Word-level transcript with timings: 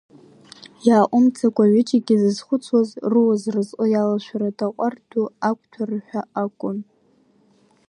Иааҟәымҵӡакәа 0.87 1.63
аҩыџьегьы 1.65 2.15
зызхәыцуаз, 2.21 2.89
руа 3.11 3.33
зразҟы 3.41 3.85
иалашәарыда 3.89 4.65
аҟәардә 4.67 5.03
ду 5.09 5.27
ақәтәара 5.49 5.97
ҳәа 6.07 6.21
акәын. 6.43 6.77